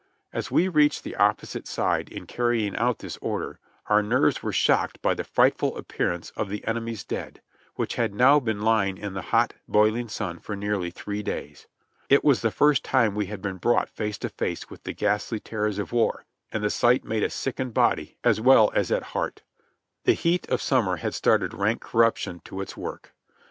As 0.33 0.49
we 0.49 0.67
reached 0.67 1.03
the 1.03 1.15
opposite 1.15 1.67
side 1.67 2.09
in 2.09 2.25
carrying 2.25 2.75
out 2.77 2.97
this 2.97 3.17
order, 3.21 3.59
our 3.85 4.01
nerves 4.01 4.41
were 4.41 4.51
shocked 4.51 4.99
by 5.03 5.13
the 5.13 5.23
frightful 5.23 5.77
appearance 5.77 6.31
of 6.31 6.49
the 6.49 6.65
enemy's 6.65 7.03
dead, 7.03 7.39
which 7.75 7.97
had 7.97 8.15
now 8.15 8.39
been 8.39 8.63
lying 8.63 8.97
in 8.97 9.13
the 9.13 9.21
hot, 9.29 9.53
broiling 9.67 10.07
sun 10.09 10.39
for 10.39 10.55
nearly 10.55 10.89
three 10.89 11.21
days. 11.21 11.67
It 12.09 12.23
was 12.23 12.41
the 12.41 12.49
first 12.49 12.83
time 12.83 13.13
we 13.13 13.27
had 13.27 13.43
been 13.43 13.57
brought 13.57 13.89
face 13.89 14.17
to 14.17 14.29
face 14.29 14.71
with 14.71 14.85
the 14.85 14.93
ghastly 14.93 15.39
terrors 15.39 15.77
of 15.77 15.91
war, 15.91 16.25
and 16.51 16.63
the 16.63 16.71
sight 16.71 17.03
made 17.05 17.23
us 17.23 17.35
sick 17.35 17.59
in 17.59 17.69
body, 17.69 18.17
as 18.23 18.41
well 18.41 18.71
as 18.73 18.91
at 18.91 19.03
heart. 19.13 19.43
The 20.05 20.13
heat 20.13 20.49
of 20.49 20.63
summer 20.63 20.95
had 20.95 21.13
started 21.13 21.53
rank 21.53 21.79
corruption 21.79 22.39
to 22.45 22.59
its 22.61 22.75
work. 22.75 23.13